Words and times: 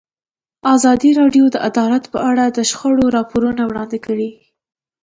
ازادي 0.75 1.09
راډیو 1.19 1.45
د 1.51 1.55
عدالت 1.69 2.03
په 2.13 2.19
اړه 2.29 2.43
د 2.47 2.59
شخړو 2.69 3.05
راپورونه 3.17 3.61
وړاندې 3.65 3.97
کړي. 4.05 4.29